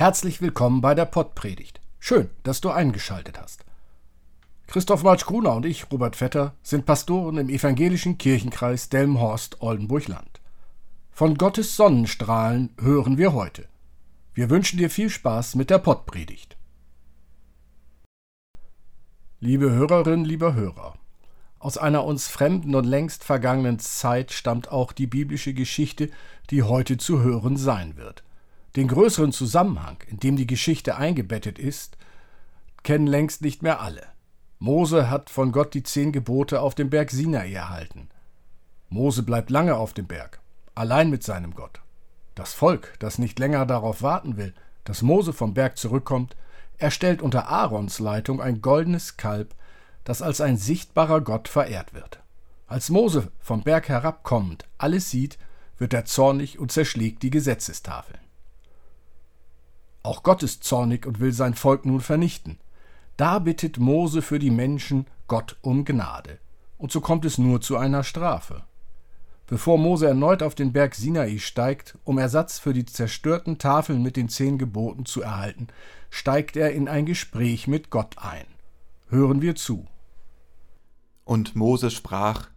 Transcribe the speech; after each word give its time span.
Herzlich 0.00 0.40
willkommen 0.40 0.80
bei 0.80 0.94
der 0.94 1.04
Pottpredigt. 1.04 1.78
Schön, 1.98 2.30
dass 2.42 2.62
du 2.62 2.70
eingeschaltet 2.70 3.38
hast. 3.38 3.66
Christoph 4.66 5.02
Marsch-Gruner 5.02 5.54
und 5.54 5.66
ich, 5.66 5.92
Robert 5.92 6.16
Vetter, 6.16 6.54
sind 6.62 6.86
Pastoren 6.86 7.36
im 7.36 7.50
evangelischen 7.50 8.16
Kirchenkreis 8.16 8.88
Delmenhorst-Oldenburg-Land. 8.88 10.40
Von 11.10 11.34
Gottes 11.34 11.76
Sonnenstrahlen 11.76 12.70
hören 12.80 13.18
wir 13.18 13.34
heute. 13.34 13.68
Wir 14.32 14.48
wünschen 14.48 14.78
dir 14.78 14.88
viel 14.88 15.10
Spaß 15.10 15.54
mit 15.56 15.68
der 15.68 15.80
Pottpredigt. 15.80 16.56
Liebe 19.38 19.70
Hörerinnen, 19.70 20.24
lieber 20.24 20.54
Hörer, 20.54 20.94
aus 21.58 21.76
einer 21.76 22.04
uns 22.06 22.26
fremden 22.26 22.74
und 22.74 22.84
längst 22.84 23.22
vergangenen 23.22 23.78
Zeit 23.78 24.32
stammt 24.32 24.72
auch 24.72 24.92
die 24.92 25.06
biblische 25.06 25.52
Geschichte, 25.52 26.08
die 26.48 26.62
heute 26.62 26.96
zu 26.96 27.20
hören 27.20 27.58
sein 27.58 27.98
wird. 27.98 28.24
Den 28.76 28.88
größeren 28.88 29.32
Zusammenhang, 29.32 29.98
in 30.06 30.18
dem 30.18 30.36
die 30.36 30.46
Geschichte 30.46 30.96
eingebettet 30.96 31.58
ist, 31.58 31.96
kennen 32.82 33.06
längst 33.06 33.42
nicht 33.42 33.62
mehr 33.62 33.80
alle. 33.80 34.06
Mose 34.58 35.10
hat 35.10 35.30
von 35.30 35.52
Gott 35.52 35.74
die 35.74 35.82
zehn 35.82 36.12
Gebote 36.12 36.60
auf 36.60 36.74
dem 36.74 36.90
Berg 36.90 37.10
Sinai 37.10 37.52
erhalten. 37.52 38.08
Mose 38.88 39.22
bleibt 39.22 39.50
lange 39.50 39.76
auf 39.76 39.92
dem 39.92 40.06
Berg, 40.06 40.40
allein 40.74 41.10
mit 41.10 41.24
seinem 41.24 41.54
Gott. 41.54 41.80
Das 42.34 42.52
Volk, 42.52 42.94
das 43.00 43.18
nicht 43.18 43.38
länger 43.38 43.66
darauf 43.66 44.02
warten 44.02 44.36
will, 44.36 44.54
dass 44.84 45.02
Mose 45.02 45.32
vom 45.32 45.54
Berg 45.54 45.76
zurückkommt, 45.76 46.36
erstellt 46.78 47.22
unter 47.22 47.48
Aarons 47.48 47.98
Leitung 47.98 48.40
ein 48.40 48.60
goldenes 48.62 49.16
Kalb, 49.16 49.54
das 50.04 50.22
als 50.22 50.40
ein 50.40 50.56
sichtbarer 50.56 51.20
Gott 51.20 51.48
verehrt 51.48 51.92
wird. 51.92 52.20
Als 52.66 52.88
Mose 52.88 53.32
vom 53.40 53.62
Berg 53.62 53.88
herabkommend 53.88 54.64
alles 54.78 55.10
sieht, 55.10 55.38
wird 55.78 55.92
er 55.92 56.04
zornig 56.04 56.58
und 56.58 56.70
zerschlägt 56.70 57.22
die 57.22 57.30
Gesetzestafeln. 57.30 58.19
Auch 60.02 60.22
Gott 60.22 60.42
ist 60.42 60.64
zornig 60.64 61.06
und 61.06 61.20
will 61.20 61.32
sein 61.32 61.54
Volk 61.54 61.84
nun 61.84 62.00
vernichten. 62.00 62.58
Da 63.16 63.38
bittet 63.38 63.78
Mose 63.78 64.22
für 64.22 64.38
die 64.38 64.50
Menschen 64.50 65.06
Gott 65.28 65.56
um 65.60 65.84
Gnade. 65.84 66.38
Und 66.78 66.90
so 66.90 67.00
kommt 67.00 67.24
es 67.24 67.36
nur 67.36 67.60
zu 67.60 67.76
einer 67.76 68.02
Strafe. 68.02 68.64
Bevor 69.46 69.78
Mose 69.78 70.06
erneut 70.06 70.42
auf 70.42 70.54
den 70.54 70.72
Berg 70.72 70.94
Sinai 70.94 71.38
steigt, 71.38 71.98
um 72.04 72.18
Ersatz 72.18 72.58
für 72.58 72.72
die 72.72 72.86
zerstörten 72.86 73.58
Tafeln 73.58 74.00
mit 74.02 74.16
den 74.16 74.28
zehn 74.28 74.58
Geboten 74.58 75.04
zu 75.04 75.22
erhalten, 75.22 75.66
steigt 76.08 76.56
er 76.56 76.72
in 76.72 76.88
ein 76.88 77.04
Gespräch 77.04 77.66
mit 77.66 77.90
Gott 77.90 78.16
ein. 78.18 78.46
Hören 79.08 79.42
wir 79.42 79.56
zu. 79.56 79.86
Und 81.24 81.56
Mose 81.56 81.90
sprach, 81.90 82.48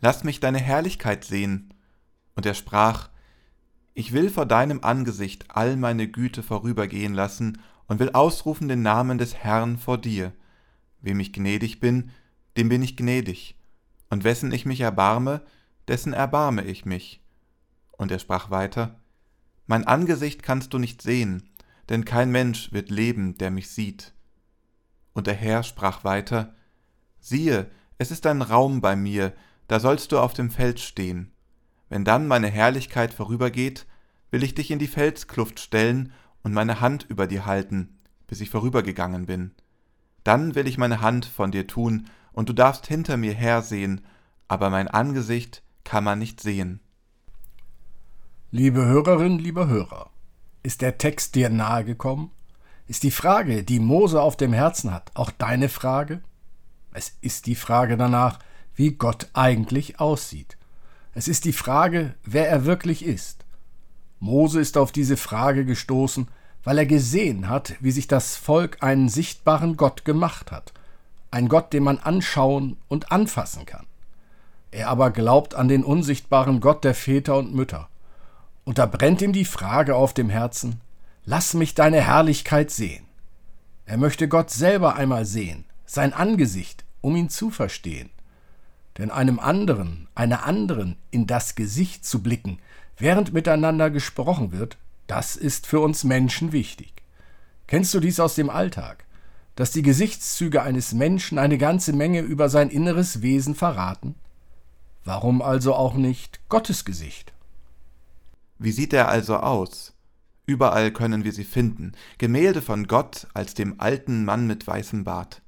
Lass 0.00 0.22
mich 0.22 0.38
deine 0.38 0.58
Herrlichkeit 0.58 1.24
sehen. 1.24 1.74
Und 2.36 2.46
er 2.46 2.54
sprach, 2.54 3.08
ich 3.98 4.12
will 4.12 4.30
vor 4.30 4.46
deinem 4.46 4.84
Angesicht 4.84 5.46
all 5.48 5.76
meine 5.76 6.06
Güte 6.06 6.44
vorübergehen 6.44 7.14
lassen 7.14 7.60
und 7.88 7.98
will 7.98 8.10
ausrufen 8.10 8.68
den 8.68 8.80
Namen 8.80 9.18
des 9.18 9.34
Herrn 9.34 9.76
vor 9.76 9.98
dir. 9.98 10.32
Wem 11.00 11.18
ich 11.18 11.32
gnädig 11.32 11.80
bin, 11.80 12.12
dem 12.56 12.68
bin 12.68 12.80
ich 12.80 12.96
gnädig, 12.96 13.58
und 14.08 14.22
wessen 14.22 14.52
ich 14.52 14.66
mich 14.66 14.82
erbarme, 14.82 15.42
dessen 15.88 16.12
erbarme 16.12 16.62
ich 16.62 16.84
mich. 16.84 17.24
Und 17.90 18.12
er 18.12 18.20
sprach 18.20 18.50
weiter, 18.50 19.00
Mein 19.66 19.84
Angesicht 19.84 20.44
kannst 20.44 20.72
du 20.72 20.78
nicht 20.78 21.02
sehen, 21.02 21.50
denn 21.88 22.04
kein 22.04 22.30
Mensch 22.30 22.70
wird 22.70 22.90
leben, 22.90 23.36
der 23.38 23.50
mich 23.50 23.68
sieht. 23.68 24.14
Und 25.12 25.26
der 25.26 25.34
Herr 25.34 25.64
sprach 25.64 26.04
weiter, 26.04 26.54
Siehe, 27.18 27.68
es 27.98 28.12
ist 28.12 28.26
ein 28.26 28.42
Raum 28.42 28.80
bei 28.80 28.94
mir, 28.94 29.32
da 29.66 29.80
sollst 29.80 30.12
du 30.12 30.20
auf 30.20 30.34
dem 30.34 30.52
Feld 30.52 30.78
stehen. 30.78 31.32
Wenn 31.88 32.04
dann 32.04 32.26
meine 32.26 32.48
Herrlichkeit 32.48 33.12
vorübergeht, 33.12 33.86
will 34.30 34.42
ich 34.42 34.54
dich 34.54 34.70
in 34.70 34.78
die 34.78 34.88
Felskluft 34.88 35.60
stellen 35.60 36.12
und 36.42 36.52
meine 36.52 36.80
Hand 36.80 37.06
über 37.08 37.26
dir 37.26 37.46
halten, 37.46 37.98
bis 38.26 38.40
ich 38.40 38.50
vorübergegangen 38.50 39.26
bin. 39.26 39.52
Dann 40.24 40.54
will 40.54 40.66
ich 40.66 40.78
meine 40.78 41.00
Hand 41.00 41.24
von 41.24 41.50
dir 41.50 41.66
tun, 41.66 42.08
und 42.32 42.48
du 42.48 42.52
darfst 42.52 42.86
hinter 42.86 43.16
mir 43.16 43.34
hersehen, 43.34 44.02
aber 44.46 44.70
mein 44.70 44.86
Angesicht 44.86 45.62
kann 45.82 46.04
man 46.04 46.18
nicht 46.18 46.40
sehen. 46.40 46.80
Liebe 48.50 48.84
Hörerin, 48.84 49.38
lieber 49.38 49.66
Hörer, 49.66 50.10
ist 50.62 50.80
der 50.82 50.98
Text 50.98 51.34
dir 51.34 51.48
nahegekommen? 51.48 52.30
Ist 52.86 53.02
die 53.02 53.10
Frage, 53.10 53.64
die 53.64 53.80
Mose 53.80 54.20
auf 54.20 54.36
dem 54.36 54.52
Herzen 54.52 54.92
hat, 54.92 55.10
auch 55.14 55.30
deine 55.30 55.68
Frage? 55.68 56.22
Es 56.92 57.16
ist 57.20 57.46
die 57.46 57.54
Frage 57.54 57.96
danach, 57.96 58.38
wie 58.74 58.92
Gott 58.92 59.30
eigentlich 59.32 59.98
aussieht. 59.98 60.57
Es 61.14 61.28
ist 61.28 61.44
die 61.44 61.52
Frage, 61.52 62.14
wer 62.24 62.48
er 62.48 62.64
wirklich 62.64 63.04
ist. 63.04 63.44
Mose 64.20 64.60
ist 64.60 64.76
auf 64.76 64.92
diese 64.92 65.16
Frage 65.16 65.64
gestoßen, 65.64 66.28
weil 66.64 66.78
er 66.78 66.86
gesehen 66.86 67.48
hat, 67.48 67.74
wie 67.80 67.90
sich 67.90 68.08
das 68.08 68.36
Volk 68.36 68.82
einen 68.82 69.08
sichtbaren 69.08 69.76
Gott 69.76 70.04
gemacht 70.04 70.52
hat, 70.52 70.72
ein 71.30 71.48
Gott, 71.48 71.72
den 71.72 71.84
man 71.84 71.98
anschauen 71.98 72.76
und 72.88 73.12
anfassen 73.12 73.64
kann. 73.64 73.86
Er 74.70 74.88
aber 74.88 75.10
glaubt 75.10 75.54
an 75.54 75.68
den 75.68 75.84
unsichtbaren 75.84 76.60
Gott 76.60 76.84
der 76.84 76.94
Väter 76.94 77.36
und 77.38 77.54
Mütter. 77.54 77.88
Und 78.64 78.78
da 78.78 78.86
brennt 78.86 79.22
ihm 79.22 79.32
die 79.32 79.46
Frage 79.46 79.94
auf 79.94 80.12
dem 80.12 80.28
Herzen, 80.28 80.80
lass 81.24 81.54
mich 81.54 81.74
deine 81.74 82.02
Herrlichkeit 82.02 82.70
sehen. 82.70 83.06
Er 83.86 83.96
möchte 83.96 84.28
Gott 84.28 84.50
selber 84.50 84.96
einmal 84.96 85.24
sehen, 85.24 85.64
sein 85.86 86.12
Angesicht, 86.12 86.84
um 87.00 87.16
ihn 87.16 87.30
zu 87.30 87.50
verstehen. 87.50 88.10
Denn 88.98 89.10
einem 89.10 89.38
anderen, 89.38 90.08
einer 90.14 90.44
anderen 90.44 90.96
in 91.10 91.26
das 91.26 91.54
Gesicht 91.54 92.04
zu 92.04 92.22
blicken, 92.22 92.58
während 92.96 93.32
miteinander 93.32 93.90
gesprochen 93.90 94.52
wird, 94.52 94.76
das 95.06 95.36
ist 95.36 95.66
für 95.66 95.80
uns 95.80 96.04
Menschen 96.04 96.52
wichtig. 96.52 96.92
Kennst 97.68 97.94
du 97.94 98.00
dies 98.00 98.18
aus 98.18 98.34
dem 98.34 98.50
Alltag? 98.50 99.04
Dass 99.54 99.70
die 99.70 99.82
Gesichtszüge 99.82 100.62
eines 100.62 100.92
Menschen 100.92 101.38
eine 101.38 101.58
ganze 101.58 101.92
Menge 101.92 102.20
über 102.20 102.48
sein 102.48 102.70
inneres 102.70 103.22
Wesen 103.22 103.54
verraten? 103.54 104.14
Warum 105.04 105.42
also 105.42 105.74
auch 105.74 105.94
nicht 105.94 106.40
Gottes 106.48 106.84
Gesicht? 106.84 107.32
Wie 108.58 108.72
sieht 108.72 108.92
er 108.92 109.08
also 109.08 109.36
aus? 109.36 109.94
Überall 110.46 110.90
können 110.90 111.24
wir 111.24 111.32
sie 111.32 111.44
finden. 111.44 111.92
Gemälde 112.18 112.62
von 112.62 112.86
Gott 112.86 113.26
als 113.34 113.54
dem 113.54 113.80
alten 113.80 114.24
Mann 114.24 114.46
mit 114.46 114.66
weißem 114.66 115.04
Bart. 115.04 115.42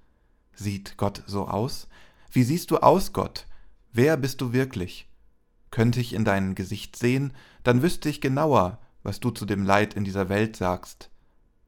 Sieht 0.54 0.96
Gott 0.96 1.22
so 1.26 1.48
aus? 1.48 1.88
Wie 2.30 2.44
siehst 2.44 2.70
du 2.70 2.78
aus, 2.78 3.12
Gott? 3.12 3.46
Wer 3.92 4.16
bist 4.16 4.40
du 4.40 4.52
wirklich? 4.52 5.08
Könnte 5.70 6.00
ich 6.00 6.14
in 6.14 6.24
dein 6.24 6.54
Gesicht 6.54 6.96
sehen, 6.96 7.32
dann 7.64 7.82
wüsste 7.82 8.08
ich 8.08 8.20
genauer, 8.20 8.78
was 9.02 9.20
du 9.20 9.30
zu 9.30 9.46
dem 9.46 9.64
Leid 9.64 9.94
in 9.94 10.04
dieser 10.04 10.28
Welt 10.28 10.56
sagst, 10.56 11.10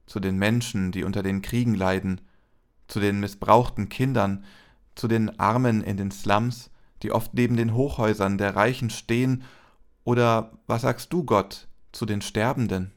zu 0.06 0.20
den 0.20 0.36
Menschen, 0.36 0.92
die 0.92 1.04
unter 1.04 1.22
den 1.22 1.42
Kriegen 1.42 1.74
leiden, 1.74 2.20
zu 2.86 3.00
den 3.00 3.20
missbrauchten 3.20 3.88
Kindern, 3.88 4.44
zu 4.94 5.08
den 5.08 5.38
Armen 5.40 5.82
in 5.82 5.96
den 5.96 6.10
Slums, 6.10 6.70
die 7.02 7.10
oft 7.10 7.34
neben 7.34 7.56
den 7.56 7.74
Hochhäusern 7.74 8.38
der 8.38 8.54
Reichen 8.54 8.90
stehen, 8.90 9.44
oder 10.04 10.52
was 10.66 10.82
sagst 10.82 11.12
du, 11.12 11.24
Gott, 11.24 11.68
zu 11.92 12.06
den 12.06 12.22
Sterbenden? 12.22 12.92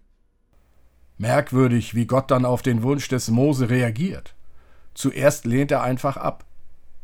Merkwürdig, 1.18 1.96
wie 1.96 2.08
Gott 2.08 2.30
dann 2.32 2.46
auf 2.46 2.62
den 2.62 2.84
Wunsch 2.84 3.08
des 3.08 3.30
Mose 3.30 3.70
reagiert. 3.70 4.36
Zuerst 4.94 5.46
lehnt 5.46 5.72
er 5.72 5.82
einfach 5.82 6.18
ab. 6.18 6.46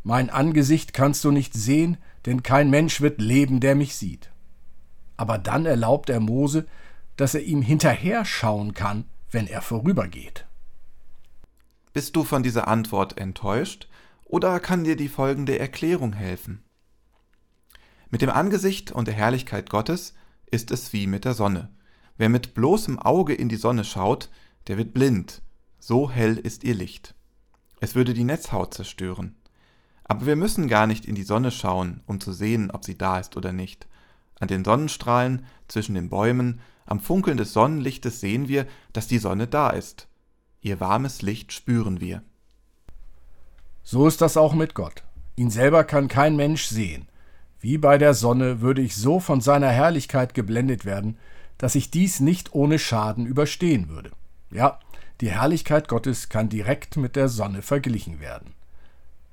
Mein 0.04 0.30
Angesicht 0.30 0.94
kannst 0.94 1.24
du 1.24 1.32
nicht 1.32 1.54
sehen, 1.54 1.98
denn 2.26 2.44
kein 2.44 2.70
Mensch 2.70 3.02
wird 3.02 3.22
leben, 3.22 3.60
der 3.60 3.76
mich 3.76 3.96
sieht. 3.96 4.32
Aber 5.18 5.38
dann 5.38 5.66
erlaubt 5.66 6.10
er 6.10 6.20
Mose, 6.20 6.66
dass 7.18 7.36
er 7.36 7.44
ihm 7.44 7.62
hinterher 7.62 8.26
schauen 8.26 8.74
kann, 8.74 9.06
wenn 9.30 9.48
er 9.48 9.62
vorübergeht. 9.62 10.46
Bist 11.94 12.16
du 12.16 12.24
von 12.24 12.42
dieser 12.42 12.68
Antwort 12.68 13.18
enttäuscht, 13.18 13.88
oder 14.26 14.60
kann 14.60 14.86
dir 14.86 14.96
die 14.96 15.10
folgende 15.10 15.60
Erklärung 15.60 16.14
helfen? 16.14 16.64
Mit 18.10 18.22
dem 18.22 18.30
Angesicht 18.30 18.92
und 18.92 19.08
der 19.08 19.14
Herrlichkeit 19.14 19.70
Gottes 19.70 20.16
ist 20.50 20.72
es 20.72 20.94
wie 20.94 21.06
mit 21.06 21.26
der 21.26 21.34
Sonne. 21.34 21.70
Wer 22.18 22.30
mit 22.30 22.54
bloßem 22.54 22.98
Auge 23.00 23.34
in 23.34 23.50
die 23.50 23.56
Sonne 23.58 23.84
schaut, 23.84 24.30
der 24.68 24.78
wird 24.78 24.94
blind, 24.94 25.42
so 25.80 26.10
hell 26.10 26.38
ist 26.38 26.64
ihr 26.64 26.76
Licht. 26.76 27.14
Es 27.80 27.96
würde 27.96 28.14
die 28.14 28.24
Netzhaut 28.24 28.74
zerstören. 28.74 29.36
Aber 30.12 30.26
wir 30.26 30.36
müssen 30.36 30.68
gar 30.68 30.88
nicht 30.88 31.06
in 31.06 31.16
die 31.16 31.24
Sonne 31.24 31.52
schauen, 31.52 32.02
um 32.06 32.20
zu 32.20 32.34
sehen, 32.34 32.70
ob 32.70 32.84
sie 32.84 32.98
da 32.98 33.18
ist 33.18 33.38
oder 33.38 33.54
nicht. 33.54 33.88
An 34.42 34.50
den 34.50 34.66
Sonnenstrahlen, 34.66 35.46
zwischen 35.70 35.96
den 35.96 36.10
Bäumen, 36.10 36.60
am 36.86 37.00
Funkeln 37.00 37.38
des 37.38 37.54
Sonnenlichtes 37.54 38.20
sehen 38.20 38.50
wir, 38.50 38.68
dass 38.92 39.08
die 39.08 39.20
Sonne 39.20 39.48
da 39.48 39.70
ist. 39.70 40.10
Ihr 40.60 40.82
warmes 40.82 41.22
Licht 41.22 41.54
spüren 41.54 42.02
wir. 42.02 42.24
So 43.84 44.06
ist 44.06 44.20
das 44.20 44.36
auch 44.36 44.54
mit 44.54 44.74
Gott. 44.76 45.02
Ihn 45.38 45.50
selber 45.50 45.86
kann 45.86 46.10
kein 46.10 46.36
Mensch 46.36 46.66
sehen. 46.66 47.08
Wie 47.62 47.78
bei 47.78 47.98
der 47.98 48.14
Sonne 48.14 48.60
würde 48.60 48.82
ich 48.82 48.98
so 48.98 49.22
von 49.22 49.40
seiner 49.40 49.70
Herrlichkeit 49.70 50.34
geblendet 50.34 50.84
werden, 50.84 51.18
dass 51.58 51.76
ich 51.76 51.90
dies 51.90 52.20
nicht 52.20 52.54
ohne 52.54 52.80
Schaden 52.80 53.26
überstehen 53.26 53.88
würde. 53.88 54.12
Ja, 54.52 54.78
die 55.22 55.32
Herrlichkeit 55.32 55.88
Gottes 55.88 56.28
kann 56.28 56.50
direkt 56.50 56.98
mit 56.98 57.16
der 57.16 57.30
Sonne 57.30 57.62
verglichen 57.62 58.20
werden. 58.20 58.56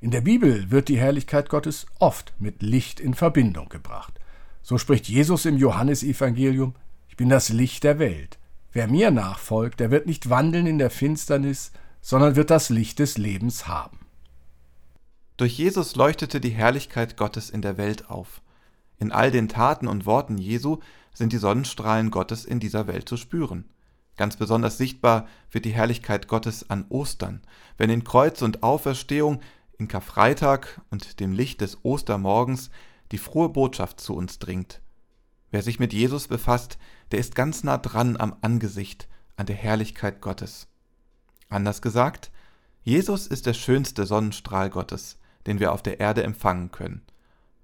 In 0.00 0.12
der 0.12 0.20
Bibel 0.20 0.70
wird 0.70 0.88
die 0.88 0.98
Herrlichkeit 0.98 1.48
Gottes 1.48 1.86
oft 1.98 2.32
mit 2.38 2.62
Licht 2.62 3.00
in 3.00 3.14
Verbindung 3.14 3.68
gebracht. 3.68 4.14
So 4.62 4.78
spricht 4.78 5.08
Jesus 5.08 5.44
im 5.44 5.56
Johannesevangelium: 5.56 6.76
Ich 7.08 7.16
bin 7.16 7.28
das 7.28 7.48
Licht 7.48 7.82
der 7.82 7.98
Welt. 7.98 8.38
Wer 8.70 8.86
mir 8.86 9.10
nachfolgt, 9.10 9.80
der 9.80 9.90
wird 9.90 10.06
nicht 10.06 10.30
wandeln 10.30 10.66
in 10.66 10.78
der 10.78 10.90
Finsternis, 10.90 11.72
sondern 12.00 12.36
wird 12.36 12.50
das 12.50 12.68
Licht 12.68 13.00
des 13.00 13.18
Lebens 13.18 13.66
haben. 13.66 13.98
Durch 15.36 15.58
Jesus 15.58 15.96
leuchtete 15.96 16.40
die 16.40 16.50
Herrlichkeit 16.50 17.16
Gottes 17.16 17.50
in 17.50 17.62
der 17.62 17.76
Welt 17.76 18.08
auf. 18.08 18.40
In 18.98 19.10
all 19.10 19.32
den 19.32 19.48
Taten 19.48 19.88
und 19.88 20.06
Worten 20.06 20.38
Jesu 20.38 20.78
sind 21.12 21.32
die 21.32 21.38
Sonnenstrahlen 21.38 22.12
Gottes 22.12 22.44
in 22.44 22.60
dieser 22.60 22.86
Welt 22.86 23.08
zu 23.08 23.16
spüren. 23.16 23.64
Ganz 24.16 24.36
besonders 24.36 24.78
sichtbar 24.78 25.26
wird 25.50 25.64
die 25.64 25.72
Herrlichkeit 25.72 26.28
Gottes 26.28 26.68
an 26.70 26.86
Ostern, 26.88 27.40
wenn 27.78 27.88
in 27.88 28.04
Kreuz 28.04 28.42
und 28.42 28.64
Auferstehung, 28.64 29.40
in 29.78 29.88
Karfreitag 29.88 30.80
und 30.90 31.20
dem 31.20 31.32
Licht 31.32 31.60
des 31.60 31.84
Ostermorgens 31.84 32.70
die 33.12 33.18
frohe 33.18 33.48
Botschaft 33.48 34.00
zu 34.00 34.14
uns 34.14 34.38
dringt. 34.38 34.82
Wer 35.50 35.62
sich 35.62 35.78
mit 35.78 35.92
Jesus 35.92 36.28
befasst, 36.28 36.78
der 37.10 37.20
ist 37.20 37.34
ganz 37.34 37.64
nah 37.64 37.78
dran 37.78 38.16
am 38.18 38.36
Angesicht, 38.42 39.08
an 39.36 39.46
der 39.46 39.56
Herrlichkeit 39.56 40.20
Gottes. 40.20 40.66
Anders 41.48 41.80
gesagt, 41.80 42.30
Jesus 42.82 43.26
ist 43.26 43.46
der 43.46 43.54
schönste 43.54 44.04
Sonnenstrahl 44.04 44.68
Gottes, 44.68 45.18
den 45.46 45.60
wir 45.60 45.72
auf 45.72 45.82
der 45.82 46.00
Erde 46.00 46.22
empfangen 46.22 46.70
können. 46.70 47.02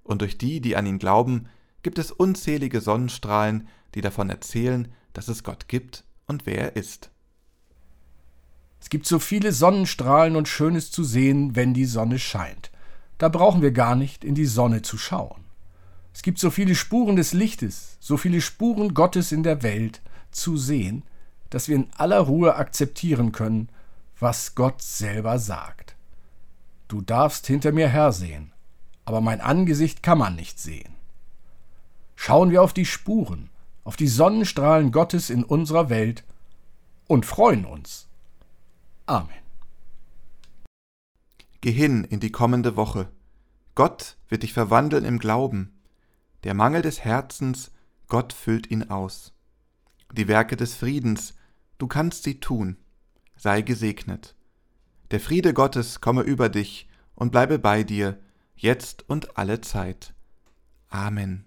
Und 0.02 0.22
durch 0.22 0.38
die, 0.38 0.60
die 0.60 0.76
an 0.76 0.86
ihn 0.86 0.98
glauben, 0.98 1.48
gibt 1.82 1.98
es 1.98 2.10
unzählige 2.10 2.80
Sonnenstrahlen, 2.80 3.68
die 3.94 4.00
davon 4.00 4.30
erzählen, 4.30 4.88
dass 5.12 5.28
es 5.28 5.44
Gott 5.44 5.68
gibt 5.68 6.04
und 6.26 6.46
wer 6.46 6.58
er 6.58 6.76
ist. 6.76 7.10
Es 8.84 8.90
gibt 8.90 9.06
so 9.06 9.18
viele 9.18 9.52
Sonnenstrahlen 9.52 10.36
und 10.36 10.46
Schönes 10.46 10.90
zu 10.90 11.04
sehen, 11.04 11.56
wenn 11.56 11.72
die 11.72 11.86
Sonne 11.86 12.18
scheint. 12.18 12.70
Da 13.16 13.30
brauchen 13.30 13.62
wir 13.62 13.72
gar 13.72 13.96
nicht 13.96 14.24
in 14.24 14.34
die 14.34 14.44
Sonne 14.44 14.82
zu 14.82 14.98
schauen. 14.98 15.42
Es 16.12 16.20
gibt 16.20 16.38
so 16.38 16.50
viele 16.50 16.74
Spuren 16.74 17.16
des 17.16 17.32
Lichtes, 17.32 17.96
so 17.98 18.18
viele 18.18 18.42
Spuren 18.42 18.92
Gottes 18.92 19.32
in 19.32 19.42
der 19.42 19.62
Welt 19.62 20.02
zu 20.32 20.58
sehen, 20.58 21.02
dass 21.48 21.66
wir 21.66 21.76
in 21.76 21.88
aller 21.96 22.18
Ruhe 22.18 22.56
akzeptieren 22.56 23.32
können, 23.32 23.70
was 24.20 24.54
Gott 24.54 24.82
selber 24.82 25.38
sagt. 25.38 25.96
Du 26.86 27.00
darfst 27.00 27.46
hinter 27.46 27.72
mir 27.72 27.88
hersehen, 27.88 28.52
aber 29.06 29.22
mein 29.22 29.40
Angesicht 29.40 30.02
kann 30.02 30.18
man 30.18 30.36
nicht 30.36 30.60
sehen. 30.60 30.92
Schauen 32.16 32.50
wir 32.50 32.60
auf 32.60 32.74
die 32.74 32.84
Spuren, 32.84 33.48
auf 33.82 33.96
die 33.96 34.08
Sonnenstrahlen 34.08 34.92
Gottes 34.92 35.30
in 35.30 35.42
unserer 35.42 35.88
Welt 35.88 36.22
und 37.06 37.24
freuen 37.24 37.64
uns. 37.64 38.08
Amen. 39.06 39.28
Geh 41.60 41.72
hin 41.72 42.04
in 42.04 42.20
die 42.20 42.32
kommende 42.32 42.76
Woche. 42.76 43.10
Gott 43.74 44.16
wird 44.28 44.42
dich 44.42 44.52
verwandeln 44.52 45.04
im 45.04 45.18
Glauben. 45.18 45.80
Der 46.44 46.54
Mangel 46.54 46.82
des 46.82 47.00
Herzens, 47.04 47.72
Gott 48.08 48.32
füllt 48.32 48.70
ihn 48.70 48.90
aus. 48.90 49.32
Die 50.12 50.28
Werke 50.28 50.56
des 50.56 50.74
Friedens, 50.74 51.34
du 51.78 51.86
kannst 51.86 52.24
sie 52.24 52.40
tun. 52.40 52.76
Sei 53.36 53.62
gesegnet. 53.62 54.34
Der 55.10 55.20
Friede 55.20 55.54
Gottes 55.54 56.00
komme 56.00 56.22
über 56.22 56.48
dich 56.48 56.88
und 57.14 57.30
bleibe 57.30 57.58
bei 57.58 57.82
dir, 57.82 58.18
jetzt 58.54 59.08
und 59.08 59.36
alle 59.36 59.60
Zeit. 59.60 60.14
Amen. 60.88 61.46